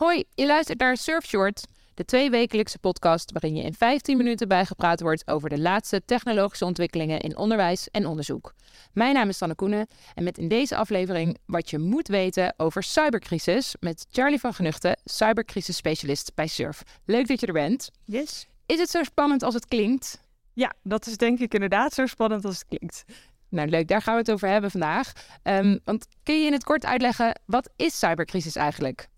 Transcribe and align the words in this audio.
Hoi, 0.00 0.24
je 0.34 0.46
luistert 0.46 0.78
naar 0.78 0.96
Surfshort, 0.96 1.66
de 1.94 2.04
tweewekelijkse 2.04 2.78
podcast 2.78 3.32
waarin 3.32 3.56
je 3.56 3.62
in 3.62 3.74
15 3.74 4.16
minuten 4.16 4.48
bijgepraat 4.48 5.00
wordt 5.00 5.28
over 5.28 5.48
de 5.48 5.58
laatste 5.58 6.02
technologische 6.04 6.64
ontwikkelingen 6.64 7.20
in 7.20 7.36
onderwijs 7.36 7.88
en 7.90 8.06
onderzoek. 8.06 8.54
Mijn 8.92 9.14
naam 9.14 9.28
is 9.28 9.36
Sanne 9.36 9.54
Koenen 9.54 9.86
en 10.14 10.24
met 10.24 10.38
in 10.38 10.48
deze 10.48 10.76
aflevering 10.76 11.38
wat 11.46 11.70
je 11.70 11.78
moet 11.78 12.08
weten 12.08 12.54
over 12.56 12.82
cybercrisis 12.82 13.76
met 13.80 14.06
Charlie 14.10 14.40
van 14.40 14.54
Genuchten, 14.54 14.98
cybercrisis 15.04 15.76
specialist 15.76 16.32
bij 16.34 16.46
Surf. 16.46 16.82
Leuk 17.04 17.26
dat 17.28 17.40
je 17.40 17.46
er 17.46 17.52
bent. 17.52 17.90
Yes. 18.04 18.46
Is 18.66 18.78
het 18.78 18.90
zo 18.90 19.02
spannend 19.02 19.42
als 19.42 19.54
het 19.54 19.66
klinkt? 19.66 20.20
Ja, 20.52 20.72
dat 20.82 21.06
is 21.06 21.16
denk 21.16 21.38
ik 21.38 21.54
inderdaad 21.54 21.92
zo 21.92 22.06
spannend 22.06 22.44
als 22.44 22.58
het 22.58 22.66
klinkt. 22.68 23.04
Nou, 23.48 23.68
leuk, 23.68 23.88
daar 23.88 24.02
gaan 24.02 24.14
we 24.14 24.20
het 24.20 24.30
over 24.30 24.48
hebben 24.48 24.70
vandaag. 24.70 25.12
Um, 25.42 25.80
want 25.84 26.06
kun 26.22 26.40
je 26.40 26.46
in 26.46 26.52
het 26.52 26.64
kort 26.64 26.84
uitleggen, 26.84 27.40
wat 27.44 27.70
is 27.76 27.98
cybercrisis 27.98 28.56
eigenlijk? 28.56 29.08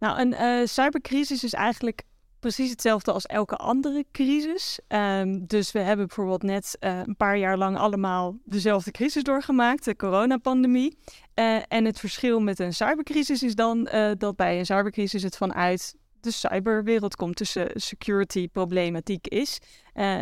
Nou, 0.00 0.20
een 0.20 0.32
uh, 0.32 0.66
cybercrisis 0.66 1.44
is 1.44 1.52
eigenlijk 1.52 2.02
precies 2.38 2.70
hetzelfde 2.70 3.12
als 3.12 3.26
elke 3.26 3.56
andere 3.56 4.04
crisis. 4.12 4.80
Um, 4.88 5.46
dus 5.46 5.72
we 5.72 5.78
hebben 5.78 6.06
bijvoorbeeld 6.06 6.42
net 6.42 6.76
uh, 6.80 6.98
een 6.98 7.16
paar 7.16 7.38
jaar 7.38 7.56
lang 7.56 7.76
allemaal 7.76 8.36
dezelfde 8.44 8.90
crisis 8.90 9.22
doorgemaakt, 9.22 9.84
de 9.84 9.96
coronapandemie. 9.96 10.98
Uh, 11.34 11.56
en 11.68 11.84
het 11.84 11.98
verschil 11.98 12.40
met 12.40 12.58
een 12.58 12.74
cybercrisis 12.74 13.42
is 13.42 13.54
dan 13.54 13.88
dat 14.18 14.36
bij 14.36 14.58
een 14.58 14.66
cybercrisis 14.66 15.22
het 15.22 15.36
vanuit 15.36 15.94
de 16.20 16.30
cyberwereld 16.30 17.16
komt, 17.16 17.38
dus 17.38 17.56
security 17.74 18.48
problematiek 18.48 19.26
is. 19.26 19.58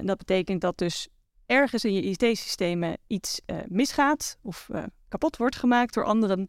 dat 0.02 0.18
betekent 0.18 0.60
dat 0.60 0.78
dus 0.78 1.08
ergens 1.46 1.84
in 1.84 1.92
je 1.92 2.02
IT-systemen 2.02 2.96
iets 3.06 3.40
misgaat 3.66 4.38
of 4.42 4.68
kapot 5.08 5.36
wordt 5.36 5.56
gemaakt 5.56 5.94
door 5.94 6.04
anderen. 6.04 6.48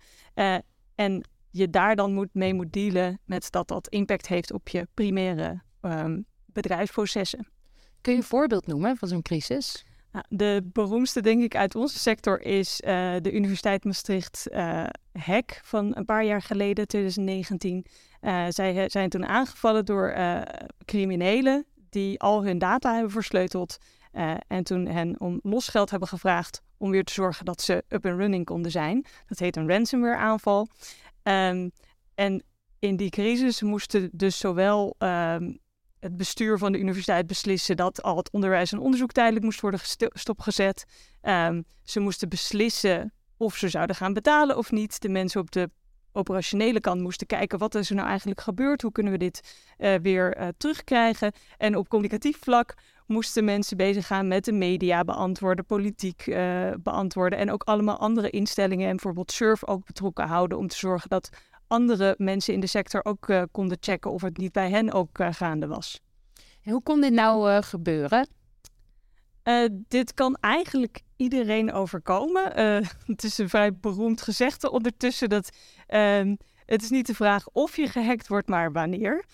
En 0.96 1.24
je 1.50 1.70
daar 1.70 1.96
dan 1.96 2.14
moet, 2.14 2.30
mee 2.34 2.54
moet 2.54 2.74
dealen 2.74 3.20
met 3.26 3.52
dat 3.52 3.68
dat 3.68 3.88
impact 3.88 4.28
heeft 4.28 4.54
op 4.54 4.68
je 4.68 4.88
primaire 4.94 5.62
um, 5.82 6.26
bedrijfsprocessen. 6.46 7.48
Kun 8.02 8.12
je 8.12 8.18
een 8.18 8.24
voorbeeld 8.26 8.68
noemen 8.68 8.98
van 8.98 9.08
zo'n 9.08 9.22
crisis? 9.22 9.86
Nou, 10.12 10.26
de 10.30 10.70
beroemdste, 10.74 11.22
denk 11.22 11.42
ik, 11.42 11.56
uit 11.56 11.76
onze 11.76 12.00
sector 12.00 12.42
is 12.42 12.76
de 13.22 13.32
Universiteit 13.32 13.84
Maastricht 13.84 14.48
hack 15.12 15.60
van 15.64 15.96
een 15.96 16.06
paar 16.06 16.26
jaar 16.26 16.42
geleden, 16.42 16.88
2019. 16.88 17.86
zij 18.50 18.90
zijn 18.90 19.10
toen 19.10 19.26
aangevallen 19.26 19.86
door 19.86 20.14
criminelen 20.86 21.66
die 21.90 22.20
al 22.20 22.44
hun 22.44 22.58
data 22.58 22.94
hebben 22.94 23.12
versleuteld 23.12 23.78
uh, 24.14 24.34
en 24.48 24.64
toen 24.64 24.86
hen 24.86 25.20
om 25.20 25.40
losgeld 25.44 25.90
hebben 25.90 26.08
gevraagd 26.08 26.62
om 26.78 26.92
weer 26.92 27.04
te 27.04 27.14
zorgen 27.14 27.46
dat 27.46 27.62
ze 27.62 27.84
up 27.90 28.06
and 28.06 28.20
running 28.20 28.46
konden 28.46 28.72
zijn. 28.72 29.06
Dat 29.28 29.40
heet 29.40 29.56
een 29.56 29.68
ransomware 29.68 30.18
aanval. 30.18 30.68
Um, 31.30 31.72
en 32.16 32.44
in 32.80 32.96
die 32.96 33.10
crisis 33.10 33.62
moesten 33.62 34.10
dus 34.14 34.38
zowel 34.38 34.96
um, 34.98 35.60
het 36.00 36.18
bestuur 36.18 36.58
van 36.58 36.72
de 36.72 36.80
universiteit 36.80 37.28
beslissen 37.28 37.76
dat 37.76 38.04
al 38.04 38.18
het 38.18 38.32
onderwijs 38.32 38.72
en 38.72 38.80
onderzoek 38.80 39.12
tijdelijk 39.12 39.46
moest 39.46 39.62
worden 39.62 39.80
stopgezet. 40.14 40.86
Um, 41.22 41.66
ze 41.84 42.00
moesten 42.00 42.30
beslissen 42.30 43.14
of 43.38 43.56
ze 43.56 43.70
zouden 43.70 43.96
gaan 43.96 44.14
betalen 44.14 44.58
of 44.58 44.72
niet. 44.72 45.02
De 45.02 45.10
mensen 45.10 45.42
op 45.42 45.52
de 45.52 45.70
operationele 46.12 46.80
kant 46.80 47.02
moesten 47.02 47.28
kijken 47.28 47.60
wat 47.60 47.76
is 47.76 47.90
er 47.90 47.96
nou 47.96 48.08
eigenlijk 48.08 48.42
gebeurd, 48.42 48.82
hoe 48.82 48.92
kunnen 48.92 49.12
we 49.12 49.20
dit 49.20 49.68
uh, 49.78 49.96
weer 50.02 50.38
uh, 50.40 50.48
terugkrijgen. 50.58 51.32
En 51.58 51.76
op 51.76 51.90
communicatief 51.90 52.38
vlak 52.40 52.74
moesten 53.08 53.46
mensen 53.46 53.78
bezig 53.78 54.08
gaan 54.08 54.28
met 54.28 54.46
de 54.46 54.52
media 54.52 55.04
beantwoorden, 55.04 55.66
politiek 55.66 56.28
uh, 56.28 56.72
beantwoorden 56.80 57.40
en 57.40 57.52
ook 57.52 57.64
allemaal 57.64 57.98
andere 57.98 58.30
instellingen 58.30 58.86
en 58.86 58.92
bijvoorbeeld 58.92 59.32
Surf 59.32 59.68
ook 59.68 59.86
betrokken 59.86 60.28
houden 60.28 60.58
om 60.58 60.68
te 60.68 60.78
zorgen 60.78 61.10
dat 61.10 61.30
andere 61.68 62.16
mensen 62.18 62.54
in 62.54 62.60
de 62.60 62.68
sector 62.68 63.06
ook 63.06 63.48
konden 63.52 63.78
checken 63.80 64.12
of 64.12 64.22
het 64.22 64.38
niet 64.38 64.52
bij 64.52 64.70
hen 64.70 64.92
ook 64.92 65.10
gaande 65.30 65.68
was. 65.68 66.02
En 66.64 66.72
hoe 66.72 66.84
kon 66.84 67.02
dit 67.02 67.14
nou 67.14 67.62
gebeuren? 67.62 68.28
dit 69.88 70.14
kan 70.14 70.36
eigenlijk 70.36 71.02
iedereen 71.16 71.74
overkomen. 71.74 72.54
het 73.06 73.24
is 73.24 73.38
een 73.38 73.50
vrij 73.50 73.74
beroemd 73.74 74.22
gezegde 74.22 74.72
ondertussen 74.72 75.30
dat 75.30 75.50
ehm, 75.90 76.36
het 76.66 76.82
is 76.82 76.90
niet 76.90 77.08
de 77.08 77.16
vraag 77.16 77.48
of 77.52 77.76
je 77.76 77.88
gehackt 77.88 78.28
wordt, 78.28 78.48
maar 78.48 78.72
wanneer. 78.72 79.26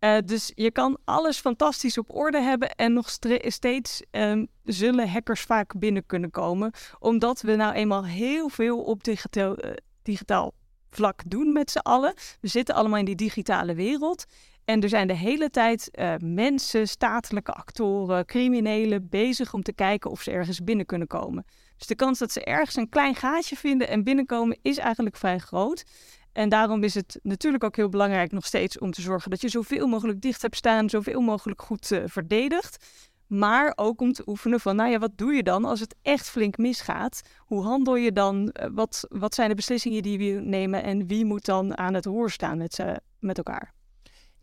Uh, 0.00 0.16
dus 0.24 0.52
je 0.54 0.70
kan 0.70 0.98
alles 1.04 1.38
fantastisch 1.38 1.98
op 1.98 2.14
orde 2.14 2.40
hebben 2.40 2.70
en 2.70 2.92
nog 2.92 3.10
steeds 3.40 4.02
um, 4.10 4.48
zullen 4.64 5.08
hackers 5.10 5.40
vaak 5.40 5.78
binnen 5.78 6.06
kunnen 6.06 6.30
komen. 6.30 6.72
Omdat 6.98 7.40
we 7.40 7.54
nou 7.54 7.74
eenmaal 7.74 8.04
heel 8.04 8.48
veel 8.48 8.82
op 8.82 9.04
digitaal, 9.04 9.64
uh, 9.64 9.70
digitaal 10.02 10.52
vlak 10.90 11.22
doen 11.26 11.52
met 11.52 11.70
z'n 11.70 11.78
allen. 11.78 12.14
We 12.40 12.48
zitten 12.48 12.74
allemaal 12.74 12.98
in 12.98 13.04
die 13.04 13.14
digitale 13.14 13.74
wereld. 13.74 14.24
En 14.64 14.82
er 14.82 14.88
zijn 14.88 15.06
de 15.06 15.16
hele 15.16 15.50
tijd 15.50 15.88
uh, 15.92 16.14
mensen, 16.18 16.88
statelijke 16.88 17.52
actoren, 17.52 18.26
criminelen 18.26 19.08
bezig 19.08 19.54
om 19.54 19.62
te 19.62 19.72
kijken 19.72 20.10
of 20.10 20.22
ze 20.22 20.30
ergens 20.30 20.64
binnen 20.64 20.86
kunnen 20.86 21.06
komen. 21.06 21.44
Dus 21.76 21.86
de 21.86 21.94
kans 21.94 22.18
dat 22.18 22.32
ze 22.32 22.44
ergens 22.44 22.76
een 22.76 22.88
klein 22.88 23.14
gaatje 23.14 23.56
vinden 23.56 23.88
en 23.88 24.04
binnenkomen 24.04 24.58
is 24.62 24.78
eigenlijk 24.78 25.16
vrij 25.16 25.38
groot. 25.38 25.84
En 26.32 26.48
daarom 26.48 26.82
is 26.82 26.94
het 26.94 27.18
natuurlijk 27.22 27.64
ook 27.64 27.76
heel 27.76 27.88
belangrijk 27.88 28.32
nog 28.32 28.46
steeds 28.46 28.78
om 28.78 28.90
te 28.90 29.00
zorgen 29.00 29.30
dat 29.30 29.40
je 29.40 29.48
zoveel 29.48 29.86
mogelijk 29.86 30.20
dicht 30.20 30.42
hebt 30.42 30.56
staan, 30.56 30.90
zoveel 30.90 31.20
mogelijk 31.20 31.62
goed 31.62 31.90
uh, 31.90 32.02
verdedigt. 32.06 32.84
Maar 33.26 33.72
ook 33.76 34.00
om 34.00 34.12
te 34.12 34.22
oefenen 34.26 34.60
van, 34.60 34.76
nou 34.76 34.90
ja, 34.90 34.98
wat 34.98 35.18
doe 35.18 35.34
je 35.34 35.42
dan 35.42 35.64
als 35.64 35.80
het 35.80 35.94
echt 36.02 36.28
flink 36.28 36.56
misgaat? 36.56 37.22
Hoe 37.38 37.62
handel 37.62 37.96
je 37.96 38.12
dan? 38.12 38.54
Uh, 38.60 38.66
wat, 38.72 39.06
wat 39.08 39.34
zijn 39.34 39.48
de 39.48 39.54
beslissingen 39.54 40.02
die 40.02 40.18
we 40.18 40.40
nemen? 40.40 40.82
En 40.82 41.06
wie 41.06 41.24
moet 41.24 41.44
dan 41.44 41.78
aan 41.78 41.94
het 41.94 42.06
roer 42.06 42.30
staan 42.30 42.58
met, 42.58 42.78
uh, 42.78 42.92
met 43.18 43.36
elkaar? 43.36 43.72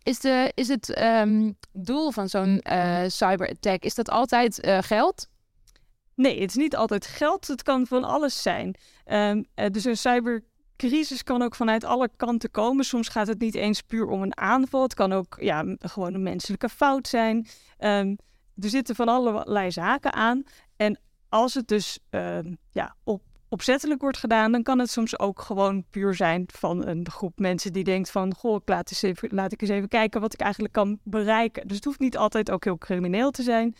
Is, 0.03 0.19
de, 0.19 0.51
is 0.55 0.67
het 0.67 1.01
um, 1.01 1.57
doel 1.71 2.11
van 2.11 2.29
zo'n 2.29 2.61
cyberattack, 3.07 3.83
is 3.83 3.95
dat 3.95 4.09
altijd 4.09 4.67
geld? 4.81 5.27
Nee, 6.21 6.41
het 6.41 6.49
is 6.49 6.55
niet 6.55 6.75
altijd 6.75 7.05
geld. 7.05 7.47
Het 7.47 7.63
kan 7.63 7.87
van 7.87 8.03
alles 8.03 8.41
zijn. 8.41 8.75
Um, 9.05 9.45
dus 9.71 9.85
een 9.85 9.97
cyber 9.97 10.43
crisis 10.77 11.23
kan 11.23 11.41
ook 11.41 11.55
vanuit 11.55 11.83
alle 11.83 12.09
kanten 12.15 12.51
komen. 12.51 12.85
Soms 12.85 13.07
gaat 13.07 13.27
het 13.27 13.39
niet 13.39 13.55
eens 13.55 13.81
puur 13.81 14.07
om 14.07 14.21
een 14.21 14.37
aanval. 14.37 14.81
Het 14.81 14.93
kan 14.93 15.13
ook 15.13 15.37
ja, 15.39 15.75
gewoon 15.79 16.13
een 16.13 16.23
menselijke 16.23 16.69
fout 16.69 17.07
zijn. 17.07 17.47
Um, 17.79 18.17
er 18.57 18.69
zitten 18.69 18.95
van 18.95 19.07
allerlei 19.07 19.71
zaken 19.71 20.13
aan. 20.13 20.43
En 20.75 20.99
als 21.29 21.53
het 21.53 21.67
dus 21.67 21.99
um, 22.09 22.57
ja, 22.71 22.95
op, 23.03 23.21
opzettelijk 23.49 24.01
wordt 24.01 24.17
gedaan, 24.17 24.51
dan 24.51 24.63
kan 24.63 24.79
het 24.79 24.89
soms 24.89 25.19
ook 25.19 25.41
gewoon 25.41 25.85
puur 25.89 26.13
zijn 26.13 26.43
van 26.53 26.87
een 26.87 27.09
groep 27.09 27.39
mensen 27.39 27.73
die 27.73 27.83
denkt 27.83 28.11
van, 28.11 28.35
goh, 28.35 28.55
ik 28.55 28.69
laat, 28.69 28.89
eens 28.89 29.01
even, 29.01 29.29
laat 29.31 29.51
ik 29.51 29.61
eens 29.61 29.69
even 29.69 29.89
kijken 29.89 30.21
wat 30.21 30.33
ik 30.33 30.39
eigenlijk 30.39 30.73
kan 30.73 30.99
bereiken. 31.03 31.67
Dus 31.67 31.75
het 31.75 31.85
hoeft 31.85 31.99
niet 31.99 32.17
altijd 32.17 32.51
ook 32.51 32.63
heel 32.63 32.77
crimineel 32.77 33.31
te 33.31 33.43
zijn. 33.43 33.75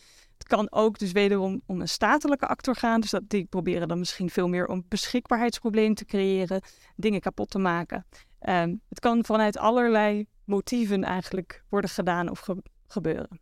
Kan 0.51 0.71
ook 0.71 0.99
dus 0.99 1.11
wederom 1.11 1.61
om 1.65 1.81
een 1.81 1.87
statelijke 1.87 2.47
actor 2.47 2.75
gaan. 2.75 3.01
Dus 3.01 3.09
dat, 3.09 3.29
die 3.29 3.45
proberen 3.45 3.87
dan 3.87 3.99
misschien 3.99 4.29
veel 4.29 4.47
meer 4.47 4.67
om 4.67 4.85
beschikbaarheidsproblemen 4.87 5.95
te 5.95 6.05
creëren, 6.05 6.61
dingen 6.95 7.19
kapot 7.19 7.49
te 7.49 7.59
maken. 7.59 8.05
Um, 8.49 8.81
het 8.89 8.99
kan 8.99 9.25
vanuit 9.25 9.57
allerlei 9.57 10.25
motieven 10.45 11.03
eigenlijk 11.03 11.63
worden 11.69 11.89
gedaan 11.89 12.29
of 12.29 12.39
ge 12.39 12.63
gebeuren. 12.87 13.39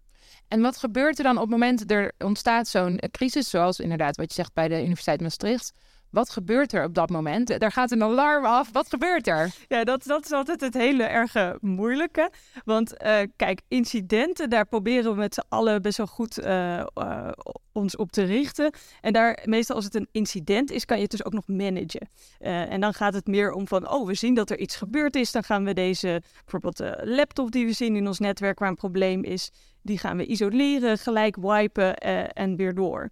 En 0.47 0.62
wat 0.62 0.78
gebeurt 0.78 1.18
er 1.18 1.24
dan 1.24 1.36
op 1.36 1.42
het 1.42 1.50
moment 1.50 1.92
er 1.92 2.12
ontstaat 2.18 2.68
zo'n 2.68 3.00
crisis, 3.12 3.50
zoals 3.50 3.80
inderdaad 3.80 4.16
wat 4.16 4.28
je 4.28 4.34
zegt 4.34 4.53
bij 4.53 4.68
de 4.68 4.80
Universiteit 4.80 5.22
Maastricht? 5.22 5.72
Wat 6.12 6.30
gebeurt 6.30 6.74
er 6.74 6.84
op 6.84 6.94
dat 6.94 7.09
moment? 7.09 7.59
Daar 7.59 7.72
gaat 7.72 7.92
een 7.92 8.03
alarm 8.03 8.46
af. 8.46 8.72
Wat 8.72 8.90
gebeurt 8.90 9.28
er? 9.28 9.56
Ja, 9.68 9.84
dat, 9.84 10.03
dat 10.03 10.25
is 10.25 10.31
altijd 10.31 10.62
het 10.62 10.74
hele 10.74 11.03
erge 11.03 11.58
moeilijke. 11.62 12.31
Want 12.66 12.94
uh, 13.03 13.20
kijk, 13.36 13.62
incidenten, 13.68 14.50
daar 14.50 14.66
proberen 14.66 15.12
we 15.12 15.18
met 15.18 15.34
z'n 15.34 15.44
allen 15.50 15.81
best 15.81 15.97
wel 15.97 16.08
goed 16.08 16.40
uh, 16.40 16.84
uh, 16.96 17.31
ons 17.72 17.96
op 17.96 18.12
te 18.12 18.24
richten. 18.24 18.72
En 19.02 19.14
daar, 19.14 19.40
meestal 19.46 19.76
als 19.76 19.85
het 19.85 19.96
een 19.96 20.08
incident 20.11 20.72
is, 20.72 20.85
kan 20.85 20.97
je 20.97 21.03
het 21.03 21.11
dus 21.11 21.26
ook 21.26 21.34
nog 21.34 21.47
managen. 21.47 22.09
en 22.40 22.82
dan 22.82 22.94
gaat 22.94 23.14
het 23.14 23.28
meer 23.28 23.52
om 23.52 23.67
van, 23.67 23.90
oh, 23.90 24.08
we 24.08 24.14
zien 24.14 24.34
dat 24.34 24.50
er 24.50 24.59
iets 24.59 24.76
gebeurd 24.76 25.16
is. 25.16 25.32
Dan 25.32 25.44
gaan 25.44 25.64
we 25.66 25.73
deze, 25.73 26.22
bijvoorbeeld 26.40 26.78
de 26.78 27.02
laptop 27.03 27.52
die 27.52 27.66
we 27.66 27.73
zien 27.73 27.96
in 27.96 28.08
ons 28.08 28.20
netwerk 28.20 28.59
waar 28.59 28.70
een 28.70 28.76
probleem 28.76 29.23
is, 29.23 29.52
die 29.82 29.97
gaan 29.97 30.17
we 30.17 30.26
isoleren, 30.26 30.97
gelijk 30.97 31.35
wipen 31.35 31.97
en 32.34 32.55
weer 32.55 32.73
door 32.73 33.09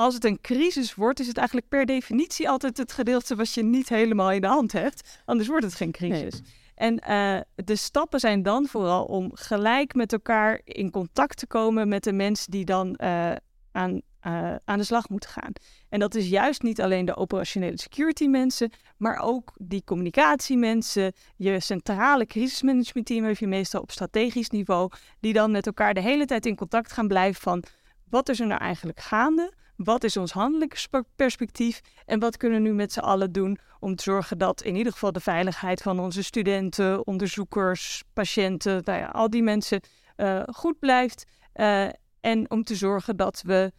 als 0.00 0.14
het 0.14 0.24
een 0.24 0.40
crisis 0.40 0.94
wordt, 0.94 1.20
is 1.20 1.26
het 1.26 1.36
eigenlijk 1.36 1.68
per 1.68 1.86
definitie 1.86 2.48
altijd 2.48 2.76
het 2.76 2.92
gedeelte 2.92 3.36
wat 3.36 3.54
je 3.54 3.62
niet 3.62 3.88
helemaal 3.88 4.30
in 4.32 4.40
de 4.40 4.46
hand 4.46 4.72
hebt. 4.72 5.20
Anders 5.24 5.48
wordt 5.48 5.64
het 5.64 5.74
geen 5.74 5.92
crisis. 5.92 6.32
Nee. 6.32 6.42
En 6.74 7.02
uh, 7.08 7.40
de 7.64 7.76
stappen 7.76 8.20
zijn 8.20 8.42
dan 8.42 8.66
vooral 8.66 9.04
om 9.04 9.30
gelijk 9.34 9.94
met 9.94 10.12
elkaar 10.12 10.60
in 10.64 10.90
contact 10.90 11.36
te 11.36 11.46
komen 11.46 11.88
met 11.88 12.04
de 12.04 12.12
mensen 12.12 12.50
die 12.50 12.64
dan 12.64 12.98
uh, 13.02 13.32
aan, 13.72 14.00
uh, 14.26 14.54
aan 14.64 14.78
de 14.78 14.84
slag 14.84 15.08
moeten 15.08 15.30
gaan. 15.30 15.52
En 15.88 16.00
dat 16.00 16.14
is 16.14 16.28
juist 16.28 16.62
niet 16.62 16.80
alleen 16.80 17.04
de 17.04 17.16
operationele 17.16 17.80
security 17.80 18.26
mensen, 18.26 18.70
maar 18.96 19.18
ook 19.18 19.52
die 19.56 19.84
communicatiemensen. 19.84 21.12
Je 21.36 21.60
centrale 21.60 22.26
crisismanagement 22.26 23.06
team 23.06 23.24
heb 23.24 23.36
je 23.36 23.46
meestal 23.46 23.80
op 23.80 23.90
strategisch 23.90 24.50
niveau, 24.50 24.90
die 25.20 25.32
dan 25.32 25.50
met 25.50 25.66
elkaar 25.66 25.94
de 25.94 26.00
hele 26.00 26.24
tijd 26.24 26.46
in 26.46 26.56
contact 26.56 26.92
gaan 26.92 27.08
blijven 27.08 27.42
van 27.42 27.64
wat 28.10 28.28
is 28.28 28.40
er 28.40 28.46
nou 28.46 28.60
eigenlijk 28.60 29.00
gaande? 29.00 29.52
Wat 29.84 30.04
is 30.04 30.16
ons 30.16 30.32
handelingsperspectief? 30.32 31.80
En 32.04 32.18
wat 32.18 32.36
kunnen 32.36 32.62
we 32.62 32.68
nu 32.68 32.74
met 32.74 32.92
z'n 32.92 33.00
allen 33.00 33.32
doen 33.32 33.58
om 33.78 33.94
te 33.94 34.02
zorgen 34.02 34.38
dat 34.38 34.62
in 34.62 34.76
ieder 34.76 34.92
geval 34.92 35.12
de 35.12 35.20
veiligheid 35.20 35.82
van 35.82 36.00
onze 36.00 36.22
studenten, 36.22 37.06
onderzoekers, 37.06 38.02
patiënten, 38.12 38.82
nou 38.84 38.98
ja, 38.98 39.06
al 39.06 39.30
die 39.30 39.42
mensen 39.42 39.80
uh, 40.16 40.42
goed 40.52 40.78
blijft. 40.78 41.24
Uh, 41.54 41.88
en 42.20 42.50
om 42.50 42.64
te 42.64 42.74
zorgen 42.74 43.16
dat 43.16 43.42
we 43.46 43.72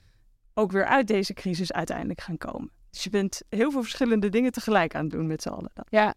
ook 0.54 0.72
weer 0.72 0.86
uit 0.86 1.08
deze 1.08 1.34
crisis 1.34 1.72
uiteindelijk 1.72 2.22
gaan 2.22 2.38
komen. 2.38 2.72
Dus 2.90 3.04
je 3.04 3.10
bent 3.10 3.42
heel 3.50 3.72
veel 3.72 3.82
verschillende 3.82 4.30
dingen 4.30 4.52
tegelijk 4.52 4.96
aan 4.96 5.04
het 5.04 5.12
doen 5.12 5.28
met 5.28 5.42
z'n 5.42 5.50
allen. 5.50 5.72
Ja, 5.90 6.14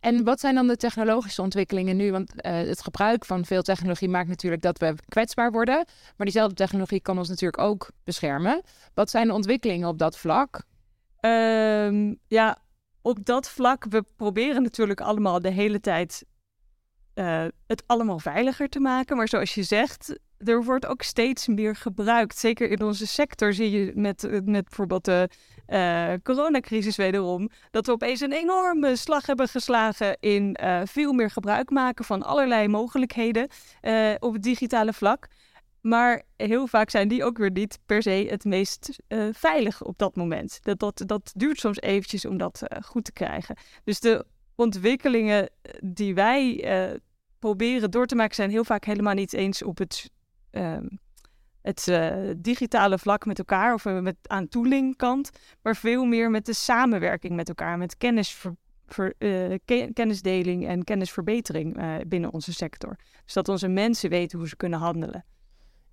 en 0.00 0.24
wat 0.24 0.40
zijn 0.40 0.54
dan 0.54 0.66
de 0.66 0.76
technologische 0.76 1.42
ontwikkelingen 1.42 1.96
nu? 1.96 2.10
Want 2.10 2.32
uh, 2.36 2.52
het 2.52 2.82
gebruik 2.82 3.24
van 3.24 3.44
veel 3.44 3.62
technologie 3.62 4.08
maakt 4.08 4.28
natuurlijk 4.28 4.62
dat 4.62 4.78
we 4.78 4.94
kwetsbaar 5.08 5.52
worden. 5.52 5.74
Maar 6.16 6.26
diezelfde 6.26 6.54
technologie 6.54 7.00
kan 7.00 7.18
ons 7.18 7.28
natuurlijk 7.28 7.62
ook 7.62 7.90
beschermen. 8.04 8.62
Wat 8.94 9.10
zijn 9.10 9.26
de 9.26 9.32
ontwikkelingen 9.32 9.88
op 9.88 9.98
dat 9.98 10.18
vlak? 10.18 10.62
Um, 11.20 12.18
ja, 12.26 12.58
op 13.02 13.24
dat 13.24 13.48
vlak, 13.48 13.84
we 13.88 14.04
proberen 14.16 14.62
natuurlijk 14.62 15.00
allemaal 15.00 15.40
de 15.40 15.50
hele 15.50 15.80
tijd 15.80 16.24
uh, 17.14 17.44
het 17.66 17.82
allemaal 17.86 18.18
veiliger 18.18 18.68
te 18.68 18.80
maken. 18.80 19.16
Maar 19.16 19.28
zoals 19.28 19.54
je 19.54 19.62
zegt, 19.62 20.18
er 20.38 20.64
wordt 20.64 20.86
ook 20.86 21.02
steeds 21.02 21.46
meer 21.46 21.76
gebruikt. 21.76 22.38
Zeker 22.38 22.70
in 22.70 22.82
onze 22.82 23.06
sector 23.06 23.52
zie 23.52 23.70
je 23.70 23.92
met, 23.94 24.22
met 24.44 24.64
bijvoorbeeld 24.64 25.04
de 25.04 25.28
uh, 25.68 26.12
coronacrisis 26.22 26.96
wederom, 26.96 27.50
dat 27.70 27.86
we 27.86 27.92
opeens 27.92 28.20
een 28.20 28.32
enorme 28.32 28.96
slag 28.96 29.26
hebben 29.26 29.48
geslagen 29.48 30.16
in 30.20 30.58
uh, 30.62 30.80
veel 30.84 31.12
meer 31.12 31.30
gebruik 31.30 31.70
maken 31.70 32.04
van 32.04 32.22
allerlei 32.22 32.68
mogelijkheden 32.68 33.48
op 34.18 34.32
het 34.32 34.42
digitale 34.42 34.92
vlak. 34.92 35.26
Maar 35.80 36.22
heel 36.36 36.66
vaak 36.66 36.90
zijn 36.90 37.08
die 37.08 37.24
ook 37.24 37.38
weer 37.38 37.50
niet 37.50 37.78
per 37.86 38.02
se 38.02 38.26
het 38.30 38.44
meest 38.44 38.96
veilig 39.32 39.82
op 39.82 39.98
dat 39.98 40.16
moment. 40.16 40.58
Dat, 40.62 40.78
dat, 40.78 41.02
dat 41.06 41.32
duurt 41.36 41.58
soms 41.58 41.80
eventjes 41.80 42.24
om 42.24 42.36
dat 42.36 42.62
goed 42.84 43.04
te 43.04 43.12
krijgen. 43.12 43.56
Dus 43.84 44.00
de 44.00 44.24
ontwikkelingen 44.62 45.50
die 45.80 46.14
wij 46.14 46.64
proberen 47.38 47.90
door 47.90 48.06
te 48.06 48.14
maken 48.14 48.34
zijn 48.34 48.50
heel 48.50 48.64
vaak 48.64 48.84
helemaal 48.84 49.14
niet 49.14 49.32
eens 49.32 49.62
op 49.62 49.78
het 49.78 50.10
ehm, 50.50 50.86
het 51.62 51.86
uh, 51.86 52.30
digitale 52.36 52.98
vlak 52.98 53.26
met 53.26 53.38
elkaar 53.38 53.74
of 53.74 53.84
met, 53.84 54.16
aan 54.22 54.48
tooling 54.48 54.96
kant, 54.96 55.30
maar 55.62 55.76
veel 55.76 56.04
meer 56.04 56.30
met 56.30 56.46
de 56.46 56.52
samenwerking 56.52 57.34
met 57.34 57.48
elkaar, 57.48 57.78
met 57.78 57.96
kennisdeling 59.94 60.66
en 60.66 60.84
kennisverbetering 60.84 61.76
binnen 62.08 62.32
onze 62.32 62.52
sector. 62.52 62.96
Dus 63.24 63.32
dat 63.32 63.48
onze 63.48 63.68
mensen 63.68 64.10
weten 64.10 64.38
hoe 64.38 64.48
ze 64.48 64.56
kunnen 64.56 64.78
handelen. 64.78 65.24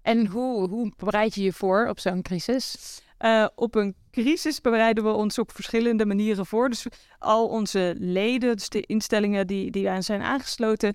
En 0.02 0.28
hoe, 0.28 0.70
hoe 0.70 0.94
bereid 0.98 1.36
je 1.36 1.44
je 1.44 1.54
voor 1.54 1.88
op 1.88 2.00
zo'n 2.00 2.22
crisis? 2.22 3.02
Op 3.56 3.76
een 3.76 3.96
crisis 4.12 4.62
bereiden 4.62 5.04
we 5.04 5.10
ons 5.12 5.40
op 5.40 5.52
verschillende 5.52 6.06
manieren 6.06 6.46
voor. 6.46 6.70
Dus 6.70 6.86
al 7.20 7.48
onze 7.48 7.96
leden, 7.98 8.56
dus 8.56 8.70
de 8.70 8.82
instellingen 8.82 9.48
die, 9.48 9.72
die 9.72 9.90
aan 9.90 10.04
zijn 10.04 10.22
aangesloten, 10.22 10.94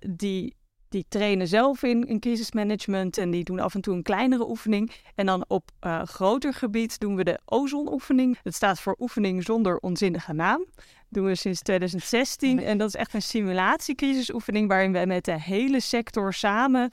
die 0.00 0.56
die 0.88 1.06
trainen 1.08 1.48
zelf 1.48 1.82
in, 1.82 2.06
in 2.06 2.20
crisismanagement 2.20 3.18
en 3.18 3.30
die 3.30 3.44
doen 3.44 3.60
af 3.60 3.74
en 3.74 3.80
toe 3.80 3.94
een 3.94 4.02
kleinere 4.02 4.48
oefening. 4.48 4.92
En 5.14 5.26
dan 5.26 5.44
op 5.48 5.70
uh, 5.86 6.02
groter 6.02 6.54
gebied 6.54 6.98
doen 7.00 7.16
we 7.16 7.24
de 7.24 7.40
ozonoefening. 7.44 8.38
Dat 8.42 8.54
staat 8.54 8.80
voor 8.80 8.96
oefening 8.98 9.44
zonder 9.44 9.78
onzinnige 9.78 10.32
naam. 10.32 10.64
Dat 10.74 10.84
doen 11.08 11.24
we 11.24 11.34
sinds 11.34 11.62
2016 11.62 12.62
en 12.62 12.78
dat 12.78 12.88
is 12.88 12.94
echt 12.94 13.14
een 13.14 13.22
simulatiecrisisoefening 13.22 14.68
waarin 14.68 14.92
we 14.92 15.06
met 15.06 15.24
de 15.24 15.40
hele 15.40 15.80
sector 15.80 16.34
samen 16.34 16.90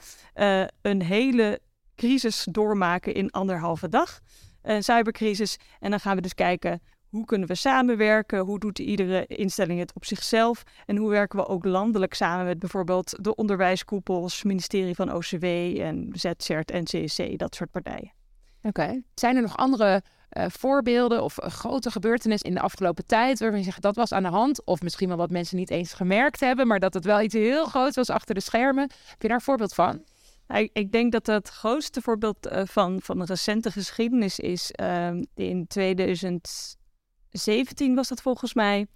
een 0.82 1.02
hele 1.02 1.60
crisis 1.96 2.46
doormaken 2.50 3.14
in 3.14 3.30
anderhalve 3.30 3.88
dag. 3.88 4.20
Een 4.66 4.82
cybercrisis. 4.82 5.56
En 5.80 5.90
dan 5.90 6.00
gaan 6.00 6.16
we 6.16 6.22
dus 6.22 6.34
kijken 6.34 6.80
hoe 7.08 7.24
kunnen 7.24 7.48
we 7.48 7.54
samenwerken? 7.54 8.38
Hoe 8.38 8.58
doet 8.58 8.78
iedere 8.78 9.26
instelling 9.26 9.78
het 9.78 9.92
op 9.94 10.04
zichzelf? 10.04 10.62
En 10.86 10.96
hoe 10.96 11.10
werken 11.10 11.38
we 11.38 11.46
ook 11.46 11.64
landelijk 11.64 12.14
samen 12.14 12.46
met 12.46 12.58
bijvoorbeeld 12.58 13.24
de 13.24 13.34
onderwijskoepels, 13.34 14.42
ministerie 14.42 14.94
van 14.94 15.12
OCW 15.12 15.44
en 15.80 16.10
ZCERT 16.12 16.70
en 16.70 16.84
CSC, 16.84 17.38
dat 17.38 17.54
soort 17.54 17.70
partijen. 17.70 18.12
Oké. 18.62 19.02
Zijn 19.14 19.36
er 19.36 19.42
nog 19.42 19.56
andere 19.56 20.02
uh, 20.32 20.44
voorbeelden 20.48 21.22
of 21.22 21.42
uh, 21.42 21.50
grote 21.50 21.90
gebeurtenissen 21.90 22.48
in 22.48 22.54
de 22.54 22.60
afgelopen 22.60 23.06
tijd 23.06 23.38
waarvan 23.38 23.58
je 23.58 23.64
zegt 23.64 23.82
dat 23.82 23.96
was 23.96 24.12
aan 24.12 24.22
de 24.22 24.28
hand? 24.28 24.64
Of 24.64 24.82
misschien 24.82 25.08
wel 25.08 25.16
wat 25.16 25.30
mensen 25.30 25.56
niet 25.56 25.70
eens 25.70 25.92
gemerkt 25.92 26.40
hebben, 26.40 26.66
maar 26.66 26.80
dat 26.80 26.94
het 26.94 27.04
wel 27.04 27.20
iets 27.20 27.34
heel 27.34 27.64
groots 27.64 27.96
was 27.96 28.10
achter 28.10 28.34
de 28.34 28.40
schermen. 28.40 28.90
Heb 29.06 29.22
je 29.22 29.28
daar 29.28 29.36
een 29.36 29.42
voorbeeld 29.42 29.74
van? 29.74 30.04
Nou, 30.46 30.68
ik 30.72 30.92
denk 30.92 31.12
dat 31.12 31.26
het 31.26 31.48
grootste 31.48 32.02
voorbeeld 32.02 32.52
uh, 32.52 32.62
van, 32.64 33.00
van 33.02 33.18
de 33.18 33.24
recente 33.24 33.70
geschiedenis 33.70 34.38
is 34.38 34.70
ehm, 34.70 35.24
in 35.34 35.66
2000. 35.66 36.76
17 37.30 37.94
was 37.94 38.08
dat 38.08 38.20
volgens 38.20 38.54
mij, 38.54 38.86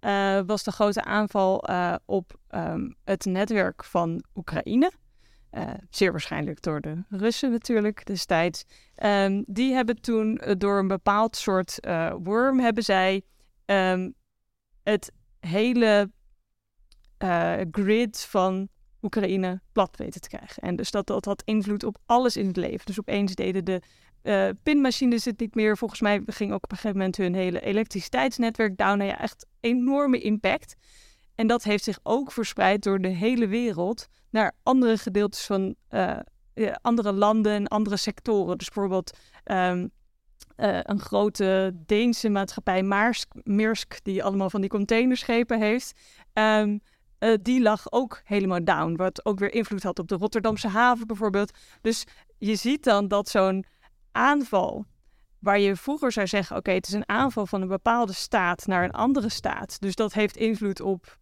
uh, 0.00 0.40
was 0.46 0.62
de 0.62 0.72
grote 0.72 1.04
aanval 1.04 1.70
uh, 1.70 1.94
op 2.04 2.38
um, 2.50 2.96
het 3.04 3.24
netwerk 3.24 3.84
van 3.84 4.24
Oekraïne. 4.34 4.92
Zeer 5.90 6.10
waarschijnlijk 6.10 6.62
door 6.62 6.80
de 6.80 7.02
Russen 7.08 7.50
natuurlijk 7.50 8.06
destijds. 8.06 8.64
Um, 9.04 9.44
die 9.46 9.74
hebben 9.74 10.00
toen 10.00 10.40
door 10.58 10.78
een 10.78 10.88
bepaald 10.88 11.36
soort 11.36 11.78
worm 12.22 12.60
hebben 12.60 12.82
zij 12.82 13.22
het 14.82 15.12
hele 15.40 16.10
grid 17.70 18.20
van 18.20 18.68
Oekraïne 19.04 19.60
plat 19.72 19.96
weten 19.96 20.20
te 20.20 20.28
krijgen. 20.28 20.62
En 20.62 20.76
dus 20.76 20.90
dat, 20.90 21.06
dat 21.06 21.24
had 21.24 21.42
invloed 21.44 21.84
op 21.84 21.98
alles 22.06 22.36
in 22.36 22.46
het 22.46 22.56
leven. 22.56 22.86
Dus 22.86 22.98
opeens 22.98 23.34
deden 23.34 23.64
de 23.64 23.82
uh, 24.22 24.48
pinmachines 24.62 25.24
het 25.24 25.40
niet 25.40 25.54
meer. 25.54 25.76
Volgens 25.76 26.00
mij 26.00 26.22
ging 26.26 26.52
ook 26.52 26.64
op 26.64 26.70
een 26.70 26.76
gegeven 26.76 26.96
moment 26.96 27.16
hun 27.16 27.34
hele 27.34 27.60
elektriciteitsnetwerk 27.60 28.76
down. 28.76 28.98
Nou 28.98 29.10
ja, 29.10 29.18
echt 29.18 29.46
enorme 29.60 30.18
impact. 30.18 30.74
En 31.34 31.46
dat 31.46 31.62
heeft 31.62 31.84
zich 31.84 31.98
ook 32.02 32.32
verspreid 32.32 32.82
door 32.82 33.00
de 33.00 33.08
hele 33.08 33.46
wereld 33.46 34.06
naar 34.30 34.52
andere 34.62 34.98
gedeeltes 34.98 35.46
van 35.46 35.74
uh, 35.90 36.16
ja, 36.54 36.78
andere 36.82 37.12
landen 37.12 37.52
en 37.52 37.68
andere 37.68 37.96
sectoren. 37.96 38.58
Dus 38.58 38.70
bijvoorbeeld 38.70 39.18
uh, 39.46 39.82
een 40.82 41.00
grote 41.00 41.72
Deense 41.86 42.28
maatschappij, 42.28 42.82
Maersk, 43.44 44.04
die 44.04 44.24
allemaal 44.24 44.50
van 44.50 44.60
die 44.60 44.70
containerschepen 44.70 45.60
heeft. 45.60 45.92
Um, 46.32 46.80
uh, 47.24 47.34
die 47.42 47.62
lag 47.62 47.92
ook 47.92 48.20
helemaal 48.24 48.64
down. 48.64 48.96
Wat 48.96 49.24
ook 49.24 49.38
weer 49.38 49.54
invloed 49.54 49.82
had 49.82 49.98
op 49.98 50.08
de 50.08 50.14
Rotterdamse 50.14 50.68
haven 50.68 51.06
bijvoorbeeld. 51.06 51.58
Dus 51.80 52.04
je 52.38 52.54
ziet 52.54 52.84
dan 52.84 53.08
dat 53.08 53.28
zo'n 53.28 53.64
aanval, 54.12 54.84
waar 55.38 55.58
je 55.58 55.76
vroeger 55.76 56.12
zou 56.12 56.26
zeggen: 56.26 56.56
oké, 56.56 56.70
het 56.70 56.86
is 56.86 56.92
een 56.92 57.08
aanval 57.08 57.46
van 57.46 57.62
een 57.62 57.68
bepaalde 57.68 58.12
staat 58.12 58.66
naar 58.66 58.84
een 58.84 58.90
andere 58.90 59.28
staat. 59.28 59.80
Dus 59.80 59.94
dat 59.94 60.12
heeft 60.12 60.36
invloed 60.36 60.80
op 60.80 61.18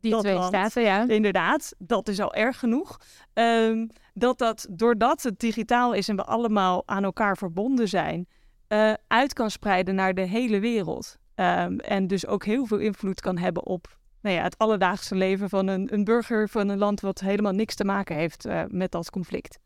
die 0.00 0.18
twee 0.18 0.34
land. 0.34 0.46
staten, 0.46 0.82
ja. 0.82 1.08
Inderdaad, 1.08 1.74
dat 1.78 2.08
is 2.08 2.20
al 2.20 2.34
erg 2.34 2.58
genoeg. 2.58 2.96
Um, 3.34 3.90
dat 4.14 4.38
dat, 4.38 4.66
doordat 4.70 5.22
het 5.22 5.38
digitaal 5.38 5.92
is 5.94 6.08
en 6.08 6.16
we 6.16 6.24
allemaal 6.24 6.82
aan 6.86 7.04
elkaar 7.04 7.36
verbonden 7.36 7.88
zijn, 7.88 8.28
uh, 8.68 8.92
uit 9.06 9.32
kan 9.32 9.50
spreiden 9.50 9.94
naar 9.94 10.14
de 10.14 10.20
hele 10.20 10.60
wereld. 10.60 11.18
Um, 11.34 11.78
en 11.78 12.06
dus 12.06 12.26
ook 12.26 12.44
heel 12.44 12.66
veel 12.66 12.78
invloed 12.78 13.20
kan 13.20 13.38
hebben 13.38 13.66
op 13.66 13.98
nou 14.20 14.36
ja, 14.36 14.42
het 14.42 14.58
alledaagse 14.58 15.14
leven 15.14 15.48
van 15.48 15.66
een, 15.66 15.92
een 15.92 16.04
burger 16.04 16.48
van 16.48 16.68
een 16.68 16.78
land 16.78 17.00
wat 17.00 17.20
helemaal 17.20 17.52
niks 17.52 17.74
te 17.74 17.84
maken 17.84 18.16
heeft 18.16 18.46
uh, 18.46 18.62
met 18.68 18.92
dat 18.92 19.10
conflict. 19.10 19.58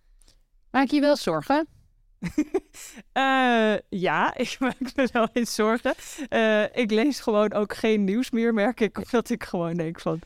Maak 0.70 0.88
je 0.88 1.00
wel 1.00 1.16
zorgen? 1.16 1.66
uh, 3.12 3.74
ja, 4.06 4.34
ik 4.36 4.56
maak 4.58 4.94
me 4.94 5.08
wel 5.12 5.28
eens 5.32 5.54
zorgen. 5.54 5.94
Uh, 6.30 6.62
ik 6.62 6.90
lees 6.90 7.20
gewoon 7.20 7.52
ook 7.52 7.74
geen 7.74 8.04
nieuws 8.04 8.30
meer, 8.30 8.54
merk 8.54 8.80
ik. 8.80 8.98
Omdat 8.98 9.30
ik 9.30 9.44
gewoon 9.44 9.74
denk 9.74 10.00
van... 10.00 10.20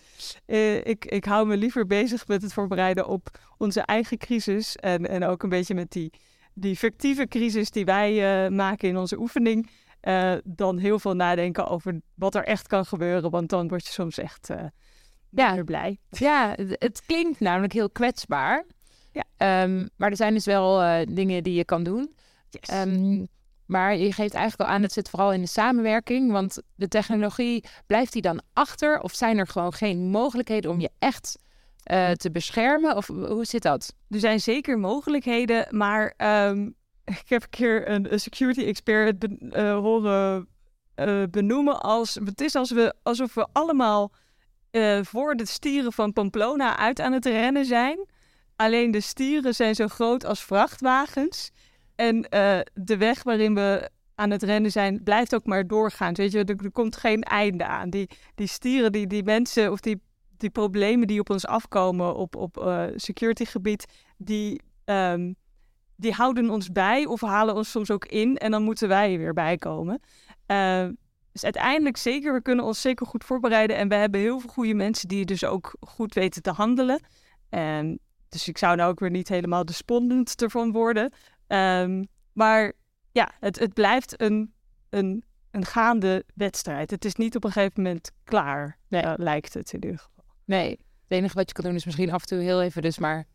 Ik, 0.83 1.05
ik 1.05 1.25
hou 1.25 1.47
me 1.47 1.57
liever 1.57 1.87
bezig 1.87 2.27
met 2.27 2.43
het 2.43 2.53
voorbereiden 2.53 3.07
op 3.07 3.29
onze 3.59 3.81
eigen 3.81 4.19
crisis. 4.19 4.77
En, 4.77 5.09
en 5.09 5.25
ook 5.25 5.43
een 5.43 5.49
beetje 5.49 5.75
met 5.75 5.91
die, 5.91 6.13
die 6.55 6.77
fictieve 6.77 7.27
crisis 7.27 7.71
die 7.71 7.85
wij 7.85 8.51
maken 8.51 8.89
in 8.89 8.97
onze 8.97 9.19
oefening. 9.19 9.69
Dan 10.45 10.79
heel 10.79 10.99
veel 10.99 11.15
nadenken 11.15 11.67
over 11.67 12.01
wat 12.15 12.35
er 12.35 12.45
echt 12.45 12.67
kan 12.67 12.85
gebeuren. 12.85 13.31
Want 13.31 13.49
dan 13.49 13.69
word 13.69 13.87
je 13.87 13.93
soms 13.93 14.19
echt 14.19 14.51
ja. 15.31 15.65
blij. 15.65 15.99
Ja, 16.11 16.55
het 16.69 17.03
klinkt 17.07 17.41
namelijk 17.41 17.73
heel 17.73 17.91
kwetsbaar. 17.91 18.65
Ja. 19.13 19.63
Um, 19.63 19.89
maar 19.97 20.11
er 20.11 20.17
zijn 20.17 20.35
dus 20.35 20.45
wel 20.45 20.83
uh, 20.83 20.99
dingen 21.09 21.43
die 21.43 21.55
je 21.55 21.65
kan 21.65 21.83
doen. 21.83 22.15
Yes. 22.51 22.87
Um, 22.87 23.29
maar 23.67 23.97
je 23.97 24.13
geeft 24.13 24.35
eigenlijk 24.35 24.71
al 24.71 24.77
aan, 24.77 24.83
het 24.83 24.93
zit 24.93 25.11
vooral 25.11 25.33
in 25.33 25.41
de 25.41 25.47
samenwerking. 25.47 26.33
Want 26.33 26.63
de 26.75 26.89
technologie, 26.89 27.65
blijft 27.87 28.13
die 28.13 28.23
dan 28.23 28.41
achter? 28.53 29.01
Of 29.01 29.15
zijn 29.15 29.39
er 29.39 29.47
gewoon 29.47 29.73
geen 29.73 29.99
mogelijkheden 29.99 30.71
om 30.71 30.81
je 30.81 30.91
echt 30.99 31.39
uh, 31.93 32.11
te 32.11 32.31
beschermen? 32.31 32.97
Of 32.97 33.07
hoe 33.07 33.45
zit 33.45 33.63
dat? 33.63 33.95
Er 34.09 34.19
zijn 34.19 34.41
zeker 34.41 34.79
mogelijkheden, 34.79 35.67
maar 35.71 36.15
um, 36.49 36.75
ik 37.23 37.29
heb 37.29 37.43
een 37.43 37.49
keer 37.49 37.89
een, 37.89 38.21
security 38.21 38.65
expert 38.65 39.19
be, 39.19 39.37
uh, 39.41 39.79
horen 39.79 40.49
uh, 40.97 41.23
benoemen 41.31 41.81
als... 41.81 42.15
Het 42.15 42.41
is 42.41 42.55
als 42.55 42.71
we, 42.71 42.95
alsof 43.03 43.35
we 43.35 43.47
allemaal 43.53 44.13
voor 45.03 45.35
de 45.35 45.47
stieren 45.47 45.93
van 45.93 46.13
Pamplona 46.13 46.77
uit 46.77 47.01
aan 47.01 47.13
het 47.13 47.27
rennen 47.27 47.65
zijn... 47.65 48.07
Alleen 48.57 48.91
de 48.91 49.01
stieren 49.01 49.55
zijn 49.55 49.75
zo 49.75 49.89
groot 49.89 50.25
als 50.25 50.45
vrachtwagens. 50.45 51.51
En 51.95 52.21
de 52.75 52.97
weg 52.99 53.23
waarin 53.23 53.55
we 53.55 53.91
aan 54.15 54.31
het 54.31 54.43
rennen 54.43 54.71
zijn, 54.71 55.03
blijft 55.03 55.35
ook 55.35 55.47
maar 55.47 55.67
doorgaan. 55.67 56.15
Weet 56.15 56.33
je, 56.33 56.45
er, 56.45 56.71
komt 56.73 56.97
geen 56.97 57.23
einde 57.23 57.67
aan. 57.67 57.91
Die, 57.91 58.09
die 58.35 58.47
stieren, 58.47 58.93
die, 58.93 59.07
die 59.07 59.23
mensen 59.23 59.73
of 59.73 59.81
die, 59.81 60.01
die 60.37 60.51
problemen 60.51 61.07
die 61.07 61.21
op 61.21 61.31
ons 61.31 61.47
afkomen 61.47 62.15
op, 62.15 62.37
op 62.37 62.83
security 62.97 63.45
gebied, 63.45 63.85
die, 64.17 64.61
um, 64.85 65.37
die 65.99 66.13
houden 66.13 66.51
ons 66.51 66.73
bij 66.73 67.07
of 67.07 67.21
halen 67.21 67.55
ons 67.55 67.71
soms 67.71 67.91
ook 67.91 68.05
in 68.05 68.37
en 68.37 68.51
dan 68.51 68.63
moeten 68.63 68.89
wij 68.89 69.13
er 69.13 69.19
weer 69.19 69.33
bij 69.33 69.57
komen. 69.57 70.01
Uh, 70.47 70.87
dus 71.33 71.45
uiteindelijk 71.45 71.97
zeker, 71.97 72.35
we 72.35 72.43
kunnen 72.43 72.65
ons 72.65 72.81
zeker 72.81 73.07
goed 73.07 73.25
voorbereiden 73.25 73.77
en 73.77 73.89
we 73.89 73.95
hebben 73.95 74.21
heel 74.21 74.41
veel 74.41 74.51
goede 74.51 74.75
mensen 74.75 75.09
die 75.09 75.25
dus 75.25 75.45
ook 75.45 75.77
goed 75.81 76.15
weten 76.15 76.43
te 76.43 76.51
handelen. 76.51 77.01
En 77.49 77.99
dus 78.29 78.49
ik 78.49 78.59
zou 78.59 78.77
nou 78.77 78.91
ook 78.91 79.01
weer 79.01 79.11
niet 79.11 79.29
helemaal 79.29 79.65
despondent 79.65 80.43
ervan 80.43 80.73
worden. 80.73 81.13
Um, 81.47 82.09
maar 82.33 82.73
ja, 83.13 83.31
het, 83.41 83.59
het 83.59 83.75
blijft 83.75 84.21
een, 84.21 84.53
een, 84.91 85.25
een 85.51 85.65
gaande 85.65 86.25
wedstrijd. 86.35 86.91
Het 86.91 87.05
is 87.05 87.15
niet 87.15 87.37
op 87.37 87.45
een 87.45 87.53
gegeven 87.53 87.83
moment 87.83 88.11
klaar, 88.25 88.79
nee. 88.89 89.05
uh, 89.05 89.13
lijkt 89.17 89.55
het 89.55 89.73
in 89.73 89.85
ieder 89.85 89.99
geval. 89.99 90.25
Nee, 90.45 90.71
het 90.71 91.19
enige 91.19 91.35
wat 91.35 91.49
je 91.49 91.55
kan 91.55 91.65
doen 91.65 91.75
is 91.75 91.85
misschien 91.85 92.13
af 92.13 92.21
en 92.21 92.29
toe 92.29 92.39
heel 92.39 92.63
even 92.63 92.83
dus 92.83 92.99
maar 92.99 93.27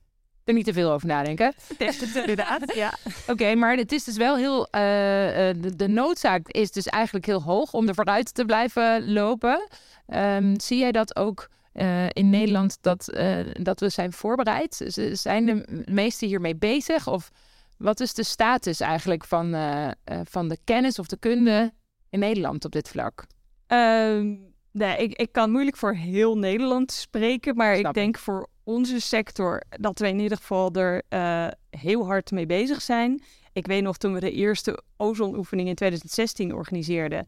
er 0.43 0.53
niet 0.53 0.65
te 0.65 0.73
veel 0.73 0.91
over 0.91 1.07
nadenken. 1.07 1.53
inderdaad, 2.13 2.73
ja. 2.73 2.93
Oké, 3.27 3.55
maar 3.55 3.77
het 3.77 3.91
is 3.91 4.03
dus 4.03 4.17
wel 4.17 4.35
heel... 4.37 4.59
Uh, 4.59 4.71
de, 4.71 5.75
de, 5.75 5.87
noodzaak 5.87 6.47
is 6.47 6.71
dus 6.71 6.87
eigenlijk 6.87 7.25
heel 7.25 7.41
hoog 7.41 7.73
om 7.73 7.87
er 7.87 7.95
vooruit 7.95 8.33
te 8.33 8.45
blijven 8.45 9.13
lopen. 9.13 9.67
Um, 10.07 10.59
zie 10.59 10.79
jij 10.79 10.91
dat 10.91 11.15
ook 11.15 11.49
uh, 11.73 12.05
in 12.09 12.29
Nederland, 12.29 12.77
dat, 12.81 13.17
dat 13.53 13.79
we 13.79 13.89
zijn 13.89 14.13
voorbereid? 14.13 14.83
Zijn 15.11 15.45
de 15.45 15.83
meesten 15.85 16.27
hiermee 16.27 16.55
bezig? 16.55 17.07
Of 17.07 17.31
wat 17.77 17.99
is 17.99 18.13
de 18.13 18.23
status 18.23 18.79
eigenlijk 18.79 19.25
van, 19.25 19.55
uh, 19.55 19.89
van 20.23 20.47
de 20.47 20.57
kennis 20.63 20.99
of 20.99 21.07
de 21.07 21.17
kunde 21.17 21.73
in 22.09 22.19
Nederland 22.19 22.65
op 22.65 22.71
dit 22.71 22.89
vlak? 22.89 23.25
Uh, 23.67 24.37
nee, 24.71 24.97
ik, 24.97 25.13
ik 25.13 25.31
kan 25.31 25.51
moeilijk 25.51 25.77
voor 25.77 25.93
heel 25.93 26.37
Nederland 26.37 26.91
spreken, 26.91 27.55
maar 27.55 27.75
ik 27.75 27.93
denk 27.93 28.17
voor 28.17 28.47
onze 28.63 28.99
sector 28.99 29.63
dat 29.69 29.99
we 29.99 30.07
in 30.07 30.19
ieder 30.19 30.37
geval 30.37 30.73
er 30.73 31.01
uh, 31.09 31.47
heel 31.69 32.05
hard 32.05 32.31
mee 32.31 32.45
bezig 32.45 32.81
zijn. 32.81 33.23
Ik 33.53 33.67
weet 33.67 33.83
nog 33.83 33.97
toen 33.97 34.13
we 34.13 34.19
de 34.19 34.31
eerste 34.31 34.83
ozonoefening 34.97 35.67
in 35.67 35.75
2016 35.75 36.53
organiseerden, 36.53 37.27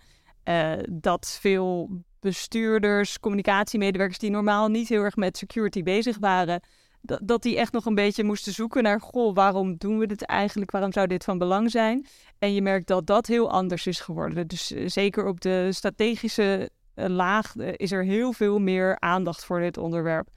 dat 0.89 1.37
veel 1.41 1.89
bestuurders, 2.19 3.19
communicatiemedewerkers 3.19 4.19
die 4.19 4.29
normaal 4.29 4.67
niet 4.67 4.89
heel 4.89 5.03
erg 5.03 5.15
met 5.15 5.37
security 5.37 5.83
bezig 5.83 6.17
waren, 6.17 6.61
dat, 7.01 7.41
die 7.41 7.57
echt 7.57 7.73
nog 7.73 7.85
een 7.85 7.95
beetje 7.95 8.23
moesten 8.23 8.53
zoeken 8.53 8.83
naar, 8.83 9.01
goh, 9.01 9.35
waarom 9.35 9.75
doen 9.77 9.99
we 9.99 10.07
dit 10.07 10.25
eigenlijk? 10.25 10.71
Waarom 10.71 10.93
zou 10.93 11.07
dit 11.07 11.23
van 11.23 11.37
belang 11.37 11.71
zijn? 11.71 12.05
En 12.39 12.53
je 12.53 12.61
merkt 12.61 12.87
dat 12.87 13.07
dat 13.07 13.27
heel 13.27 13.51
anders 13.51 13.87
is 13.87 13.99
geworden. 13.99 14.47
Dus 14.47 14.71
eh, 14.71 14.87
zeker 14.87 15.25
op 15.25 15.41
de 15.41 15.71
strategische 15.71 16.69
laag 16.95 17.55
is 17.55 17.91
er 17.91 18.03
heel 18.03 18.33
veel 18.33 18.59
meer 18.59 18.99
aandacht 18.99 19.45
voor 19.45 19.59
dit 19.59 19.77
onderwerp. 19.77 20.27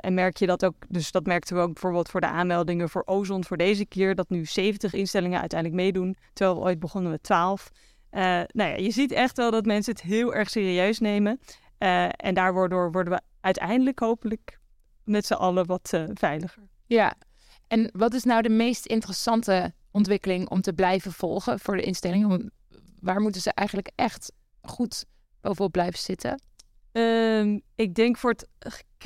En 0.00 0.14
merk 0.14 0.36
je 0.36 0.46
dat 0.46 0.64
ook, 0.64 0.74
dus 0.88 1.10
dat 1.10 1.26
merkten 1.26 1.56
we 1.56 1.62
ook 1.62 1.72
bijvoorbeeld 1.72 2.08
voor 2.08 2.20
de 2.20 2.26
aanmeldingen 2.26 2.88
voor 2.88 3.02
Ozon 3.04 3.44
voor 3.44 3.56
deze 3.56 3.86
keer, 3.86 4.14
dat 4.14 4.28
nu 4.28 4.44
70 4.44 4.92
instellingen 4.92 5.40
uiteindelijk 5.40 5.80
meedoen, 5.80 6.16
terwijl 6.32 6.58
we 6.58 6.64
ooit 6.64 6.78
begonnen 6.78 7.10
met 7.10 7.22
12. 7.22 7.70
nou 8.10 8.46
ja, 8.52 8.76
je 8.76 8.90
ziet 8.90 9.12
echt 9.12 9.36
wel 9.36 9.50
dat 9.50 9.64
mensen 9.64 9.92
het 9.92 10.02
heel 10.02 10.34
erg 10.34 10.50
serieus 10.50 10.98
nemen. 10.98 11.40
en 12.16 12.34
daardoor 12.34 12.92
worden 12.92 13.12
we 13.12 13.20
uiteindelijk 13.40 13.98
hopelijk 13.98 14.58
met 15.04 15.26
z'n 15.26 15.32
allen 15.32 15.66
wat 15.66 15.90
uh, 15.94 16.04
veiliger. 16.14 16.62
Ja, 16.86 17.14
en 17.68 17.90
wat 17.92 18.14
is 18.14 18.24
nou 18.24 18.42
de 18.42 18.48
meest 18.48 18.86
interessante 18.86 19.74
ontwikkeling 19.90 20.48
om 20.48 20.60
te 20.60 20.72
blijven 20.72 21.12
volgen 21.12 21.60
voor 21.60 21.76
de 21.76 21.82
instelling? 21.82 22.50
Waar 23.00 23.20
moeten 23.20 23.40
ze 23.40 23.52
eigenlijk 23.52 23.90
echt 23.94 24.32
goed 24.62 25.04
bovenop 25.40 25.72
blijven 25.72 25.98
zitten? 25.98 26.42
Um, 26.92 27.62
ik 27.74 27.94
denk 27.94 28.16
voor 28.16 28.30
het 28.30 28.48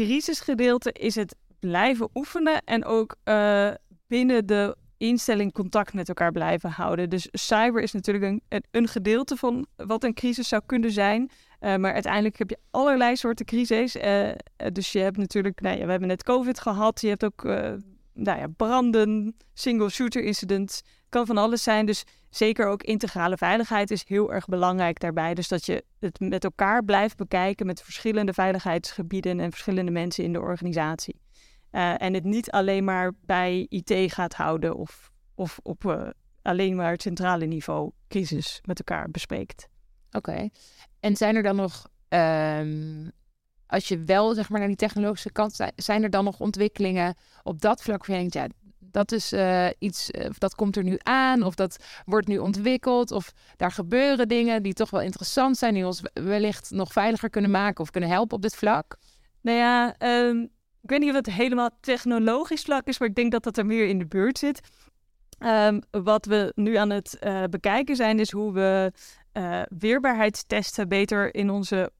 crisisgedeelte 0.05 0.93
is 0.93 1.15
het 1.15 1.37
blijven 1.59 2.09
oefenen 2.15 2.63
en 2.65 2.85
ook 2.85 3.17
uh, 3.25 3.71
binnen 4.07 4.47
de 4.47 4.77
instelling 4.97 5.53
contact 5.53 5.93
met 5.93 6.09
elkaar 6.09 6.33
blijven 6.33 6.71
houden. 6.71 7.11
Dus 7.11 7.29
cyber 7.33 7.83
is 7.83 7.93
natuurlijk 7.93 8.25
een, 8.25 8.65
een 8.71 8.89
gedeelte 8.89 9.37
van 9.37 9.67
wat 9.77 10.05
een 10.05 10.15
crisis 10.15 10.49
zou 10.49 10.63
kunnen 10.67 10.91
zijn. 10.91 11.31
Uh, 11.61 11.77
maar 11.77 11.93
uiteindelijk 11.93 12.39
heb 12.39 12.51
je 12.51 12.59
allerlei 12.71 13.17
soorten 13.17 13.47
crises. 13.47 13.97
Uh, 13.97 14.31
dus 14.73 14.93
je 14.93 14.99
hebt 14.99 15.17
natuurlijk, 15.17 15.61
nou 15.61 15.79
ja, 15.79 15.85
we 15.85 15.91
hebben 15.91 16.09
net 16.09 16.23
COVID 16.23 16.61
gehad. 16.61 17.01
Je 17.01 17.09
hebt 17.09 17.25
ook 17.25 17.43
nou 18.13 18.39
ja, 18.39 18.47
branden, 18.57 19.37
single 19.55 19.89
shooter 19.91 20.23
incidents. 20.23 20.83
Kan 21.09 21.27
van 21.27 21.39
alles 21.39 21.63
zijn. 21.63 21.87
Dus 21.87 22.05
zeker 22.31 22.67
ook 22.67 22.83
integrale 22.83 23.37
veiligheid 23.37 23.91
is 23.91 24.05
heel 24.07 24.33
erg 24.33 24.47
belangrijk 24.47 25.01
daarbij. 25.01 25.35
Dus 25.35 25.49
dat 25.49 25.67
je 25.67 25.85
het 25.99 26.21
met 26.21 26.45
elkaar 26.45 26.85
blijft 26.85 27.17
bekijken 27.17 27.67
met 27.67 27.83
verschillende 27.83 28.33
veiligheidsgebieden 28.33 29.41
en 29.41 29.51
verschillende 29.51 29.91
mensen 29.91 30.25
in 30.25 30.33
de 30.33 30.41
organisatie. 30.41 31.21
en 31.71 32.15
het 32.15 32.25
niet 32.25 32.51
alleen 32.51 32.85
maar 32.85 33.13
bij 33.21 33.67
IT 33.69 34.13
gaat 34.13 34.35
houden 34.35 34.77
of, 34.77 35.11
of 35.35 35.59
op 35.63 36.13
alleen 36.43 36.77
maar 36.77 36.91
het 36.91 37.03
centrale 37.03 37.47
niveau 37.47 37.91
crisis 38.09 38.61
met 38.65 38.79
elkaar 38.79 39.11
bespreekt. 39.11 39.69
Oké. 40.11 40.49
En 41.01 41.17
zijn 41.17 41.37
er 41.37 41.43
dan 41.43 41.57
nog, 41.57 41.89
um, 42.09 43.11
als 43.67 43.89
je 43.89 44.03
wel 44.05 44.35
zeg 44.35 44.49
maar 44.49 44.59
naar 44.59 44.69
die 44.69 44.77
technologische 44.77 45.33
kant, 45.33 45.61
zijn 45.77 46.03
er 46.03 46.11
dan 46.11 46.25
nog 46.25 46.41
ontwikkelingen 46.41 47.15
op 47.43 47.61
dat 47.61 47.83
vlak 47.83 48.07
waar 48.07 48.17
je 48.17 48.49
dat 48.91 49.13
is 49.13 49.33
uh, 49.33 49.69
iets, 49.79 50.11
uh, 50.11 50.27
dat 50.39 50.55
komt 50.55 50.77
er 50.77 50.83
nu 50.83 50.99
aan, 51.03 51.43
of 51.43 51.55
dat 51.55 51.77
wordt 52.05 52.27
nu 52.27 52.39
ontwikkeld, 52.39 53.11
of 53.11 53.33
daar 53.57 53.73
gebeuren 53.73 54.29
dingen 54.29 54.63
die 54.63 54.73
toch 54.73 54.91
wel 54.91 55.01
interessant 55.01 55.57
zijn, 55.57 55.75
die 55.75 55.87
ons 55.87 56.03
wellicht 56.13 56.71
nog 56.71 56.93
veiliger 56.93 57.31
kunnen 57.31 57.51
maken 57.51 57.81
of 57.81 57.91
kunnen 57.91 58.11
helpen 58.11 58.37
op 58.37 58.43
dit 58.43 58.57
vlak? 58.57 58.97
Nou 59.41 59.59
ja, 59.59 59.95
um, 59.99 60.43
ik 60.83 60.91
weet 60.91 61.01
niet 61.01 61.11
of 61.11 61.17
het 61.17 61.31
helemaal 61.31 61.71
technologisch 61.81 62.63
vlak 62.63 62.87
is, 62.87 62.99
maar 62.99 63.09
ik 63.09 63.15
denk 63.15 63.33
dat 63.33 63.43
dat 63.43 63.57
er 63.57 63.67
meer 63.67 63.89
in 63.89 63.99
de 63.99 64.07
buurt 64.07 64.39
zit. 64.39 64.61
Um, 65.39 65.81
wat 65.91 66.27
we 66.27 66.53
nu 66.55 66.77
aan 66.77 66.91
het 66.91 67.17
uh, 67.21 67.45
bekijken 67.45 67.97
zijn, 67.97 68.21
is 68.21 68.31
hoe 68.31 68.53
we 68.53 68.93
weerbaarheidstesten 69.79 70.89
beter 70.89 71.35
in 71.35 71.51
onze, 71.51 71.93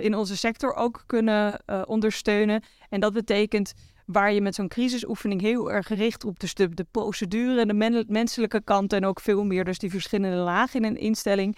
in 0.00 0.14
onze 0.14 0.36
sector 0.36 0.74
ook 0.74 1.02
kunnen 1.06 1.62
ondersteunen. 1.86 2.62
En 2.88 3.00
dat 3.00 3.12
betekent 3.12 3.72
waar 4.06 4.32
je 4.32 4.40
met 4.40 4.54
zo'n 4.54 4.68
crisisoefening 4.68 5.40
heel 5.40 5.72
erg 5.72 5.86
gericht 5.86 6.24
op 6.24 6.40
dus 6.40 6.54
de, 6.54 6.68
de 6.68 6.86
procedure 6.90 7.60
en 7.60 7.68
de 7.68 7.74
men 7.74 8.04
menselijke 8.08 8.62
kant 8.62 8.92
en 8.92 9.04
ook 9.04 9.20
veel 9.20 9.44
meer 9.44 9.64
dus 9.64 9.78
die 9.78 9.90
verschillende 9.90 10.36
lagen 10.36 10.82
in 10.82 10.90
een 10.90 11.00
instelling, 11.00 11.56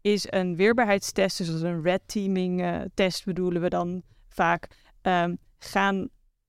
is 0.00 0.26
een 0.30 0.56
weerbaarheidstest, 0.56 1.38
dus 1.38 1.60
een 1.60 1.82
red 1.82 2.00
teaming 2.06 2.82
test 2.94 3.24
bedoelen 3.24 3.62
we 3.62 3.68
dan 3.68 4.02
vaak, 4.28 4.66
um, 5.02 5.38
gaan 5.58 6.08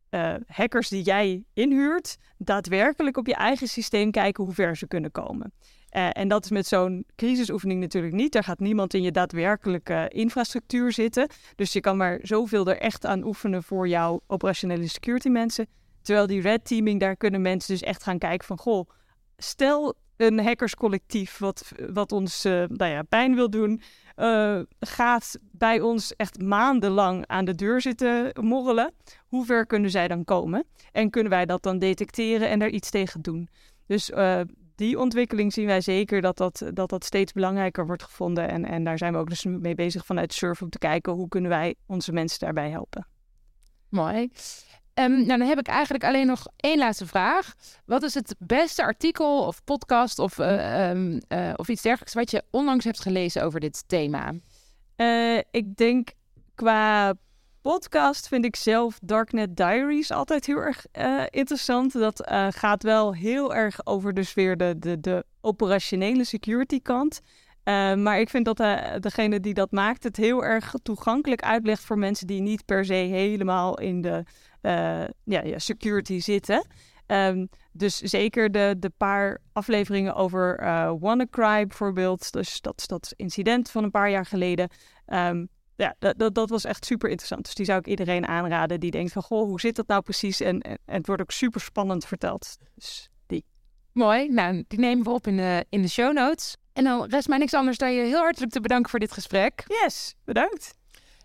uh, 0.09 0.35
hackers 0.47 0.89
die 0.89 1.03
jij 1.03 1.43
inhuurt, 1.53 2.17
daadwerkelijk 2.37 3.17
op 3.17 3.27
je 3.27 3.35
eigen 3.35 3.67
systeem 3.67 4.11
kijken 4.11 4.43
hoe 4.43 4.53
ver 4.53 4.77
ze 4.77 4.87
kunnen 4.87 5.11
komen. 5.11 5.53
Uh, 5.95 6.09
en 6.11 6.27
dat 6.27 6.43
is 6.43 6.49
met 6.49 6.67
zo'n 6.67 7.05
crisisoefening 7.15 7.79
natuurlijk 7.79 8.13
niet. 8.13 8.31
Daar 8.31 8.43
gaat 8.43 8.59
niemand 8.59 8.93
in 8.93 9.01
je 9.01 9.11
daadwerkelijke 9.11 10.05
infrastructuur 10.09 10.91
zitten. 10.91 11.27
Dus 11.55 11.73
je 11.73 11.79
kan 11.79 11.97
maar 11.97 12.19
zoveel 12.21 12.67
er 12.67 12.77
echt 12.77 13.05
aan 13.05 13.23
oefenen 13.23 13.63
voor 13.63 13.87
jouw 13.87 14.21
operationele 14.27 14.87
security 14.87 15.29
mensen. 15.29 15.67
Terwijl 16.01 16.27
die 16.27 16.41
red 16.41 16.65
teaming, 16.65 16.99
daar 16.99 17.15
kunnen 17.15 17.41
mensen 17.41 17.73
dus 17.73 17.83
echt 17.83 18.03
gaan 18.03 18.17
kijken 18.17 18.47
van... 18.47 18.57
Goh, 18.57 18.89
stel 19.37 19.95
een 20.17 20.39
hackerscollectief 20.39 21.37
wat, 21.37 21.71
wat 21.93 22.11
ons 22.11 22.45
uh, 22.45 22.63
nou 22.67 22.91
ja, 22.91 23.01
pijn 23.01 23.35
wil 23.35 23.49
doen... 23.49 23.81
Uh, 24.15 24.59
gaat 24.79 25.37
bij 25.51 25.81
ons 25.81 26.15
echt 26.15 26.41
maandenlang 26.41 27.27
aan 27.27 27.45
de 27.45 27.55
deur 27.55 27.81
zitten 27.81 28.31
morrelen. 28.41 28.93
Hoe 29.27 29.45
ver 29.45 29.65
kunnen 29.65 29.89
zij 29.89 30.07
dan 30.07 30.23
komen? 30.23 30.65
En 30.91 31.09
kunnen 31.09 31.31
wij 31.31 31.45
dat 31.45 31.63
dan 31.63 31.79
detecteren 31.79 32.49
en 32.49 32.61
er 32.61 32.69
iets 32.69 32.89
tegen 32.89 33.21
doen? 33.21 33.49
Dus 33.85 34.11
die 34.79 34.99
ontwikkeling 34.99 35.53
zien 35.53 35.65
wij 35.65 35.81
zeker 35.81 36.21
dat 36.21 36.37
dat, 36.37 36.63
dat, 36.73 36.89
dat 36.89 37.05
steeds 37.05 37.31
belangrijker 37.31 37.85
wordt 37.85 38.03
gevonden. 38.03 38.49
En, 38.49 38.65
en 38.65 38.83
daar 38.83 38.97
zijn 38.97 39.13
we 39.13 39.19
ook 39.19 39.29
dus 39.29 39.43
mee 39.43 39.75
bezig 39.75 40.05
vanuit 40.05 40.33
Surf 40.33 40.61
om 40.61 40.69
te 40.69 40.77
kijken 40.77 41.13
hoe 41.13 41.27
kunnen 41.27 41.49
wij 41.49 41.75
onze 41.85 42.11
mensen 42.11 42.39
daarbij 42.39 42.69
helpen. 42.69 43.07
Mooi. 43.89 44.31
Um, 44.93 45.11
nou, 45.11 45.39
dan 45.39 45.47
heb 45.47 45.59
ik 45.59 45.67
eigenlijk 45.67 46.03
alleen 46.03 46.27
nog 46.27 46.47
één 46.55 46.77
laatste 46.77 47.05
vraag. 47.05 47.53
Wat 47.85 48.03
is 48.03 48.13
het 48.13 48.35
beste 48.37 48.83
artikel 48.83 49.45
of 49.47 49.63
podcast 49.63 50.19
of, 50.19 50.37
uh, 50.37 50.89
um, 50.89 51.19
uh, 51.29 51.53
of 51.55 51.67
iets 51.67 51.81
dergelijks 51.81 52.13
wat 52.13 52.31
je 52.31 52.43
onlangs 52.51 52.85
hebt 52.85 52.99
gelezen 52.99 53.43
over 53.43 53.59
dit 53.59 53.83
thema? 53.87 54.33
Uh, 54.97 55.37
ik 55.51 55.75
denk 55.75 56.09
qua 56.55 57.13
podcast 57.61 58.27
vind 58.27 58.45
ik 58.45 58.55
zelf 58.55 58.99
Darknet 59.01 59.55
Diaries 59.55 60.11
altijd 60.11 60.45
heel 60.45 60.57
erg 60.57 60.85
interessant. 61.29 61.93
Dat 61.93 62.31
gaat 62.49 62.83
wel 62.83 63.15
heel 63.15 63.55
erg 63.55 63.85
over 63.85 64.13
dus 64.13 64.33
weer 64.33 64.57
de, 64.57 64.75
de, 64.79 64.99
de 64.99 65.25
operationele 65.41 66.23
security 66.23 66.81
kant. 66.81 67.21
Uh, 67.63 67.95
maar 67.95 68.19
ik 68.19 68.29
vind 68.29 68.45
dat 68.45 68.57
degene 69.03 69.39
die 69.39 69.53
dat 69.53 69.71
maakt 69.71 70.03
het 70.03 70.17
heel 70.17 70.43
erg 70.43 70.73
toegankelijk 70.83 71.41
uitlegt 71.41 71.83
voor 71.83 71.97
mensen 71.97 72.27
die 72.27 72.41
niet 72.41 72.65
per 72.65 72.85
se 72.85 72.93
helemaal 72.93 73.79
in 73.79 74.01
de 74.01 74.23
ja, 75.23 75.41
ja, 75.43 75.59
security 75.59 76.19
zitten. 76.19 76.65
Ehm, 77.05 77.45
dus 77.71 77.97
zeker 77.97 78.51
de, 78.51 78.75
de 78.79 78.91
paar 78.97 79.41
afleveringen 79.53 80.15
over 80.15 80.57
WannaCry 80.99 81.67
bijvoorbeeld. 81.67 82.31
Dus 82.31 82.61
dat, 82.61 82.83
dat 82.85 83.13
incident 83.15 83.71
van 83.71 83.83
een 83.83 83.91
paar 83.91 84.09
jaar 84.09 84.25
geleden. 84.25 84.69
Ehm, 85.05 85.45
ja, 85.79 85.95
dat, 85.99 86.17
dat, 86.17 86.35
dat 86.35 86.49
was 86.49 86.63
echt 86.63 86.85
super 86.85 87.09
interessant. 87.09 87.45
Dus 87.45 87.53
die 87.53 87.65
zou 87.65 87.79
ik 87.79 87.87
iedereen 87.87 88.27
aanraden 88.27 88.79
die 88.79 88.91
denkt 88.91 89.11
van... 89.11 89.21
goh, 89.21 89.47
hoe 89.47 89.59
zit 89.59 89.75
dat 89.75 89.87
nou 89.87 90.01
precies? 90.01 90.41
En, 90.41 90.61
en, 90.61 90.77
het 90.85 91.07
wordt 91.07 91.21
ook 91.21 91.31
super 91.31 91.61
spannend 91.61 92.05
verteld. 92.05 92.57
Dus 92.75 93.09
die. 93.27 93.45
Mooi. 93.91 94.29
Nou, 94.29 94.63
die 94.67 94.79
nemen 94.79 95.03
we 95.03 95.09
op 95.09 95.27
in 95.27 95.37
de, 95.37 95.65
in 95.69 95.81
de 95.81 95.87
show 95.87 96.13
notes. 96.13 96.55
En 96.73 96.83
dan 96.83 97.05
rest 97.05 97.27
mij 97.27 97.37
niks 97.37 97.53
anders 97.53 97.77
dan 97.77 97.93
je 97.93 98.01
heel 98.01 98.19
hartelijk 98.19 98.51
te 98.51 98.61
bedanken 98.61 98.89
voor 98.89 98.99
dit 98.99 99.11
gesprek. 99.11 99.63
Yes, 99.67 100.15
bedankt. 100.23 100.73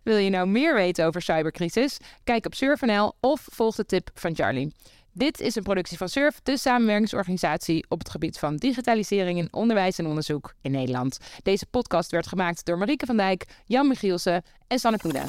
Wil 0.03 0.17
je 0.17 0.31
nou 0.31 0.47
meer 0.47 0.75
weten 0.75 1.07
over 1.07 1.23
cybercrisis? 1.23 1.97
Kijk 2.25 2.47
op 2.47 2.55
Surf.nl 2.55 3.13
of 3.21 3.47
volg 3.51 3.75
de 3.75 3.85
tip 3.85 4.11
van 4.15 4.35
Charlie. 4.35 4.75
Dit 5.17 5.41
is 5.41 5.55
een 5.55 5.63
productie 5.63 5.97
van 5.97 6.09
Surf, 6.09 6.41
de 6.43 6.57
samenwerkingsorganisatie 6.59 7.85
op 7.89 7.99
het 7.99 8.11
gebied 8.11 8.39
van 8.39 8.57
digitalisering 8.57 9.39
in 9.39 9.49
onderwijs 9.53 9.99
en 9.99 10.07
onderzoek 10.07 10.55
in 10.61 10.71
Nederland. 10.71 11.19
Deze 11.43 11.67
podcast 11.67 12.11
werd 12.11 12.27
gemaakt 12.27 12.65
door 12.65 12.79
Marieke 12.79 13.07
van 13.07 13.17
Dijk, 13.17 13.47
Jan 13.67 13.89
Michielsen 13.89 14.45
en 14.67 14.79
Sanne 14.79 14.99
Koenen. 14.99 15.29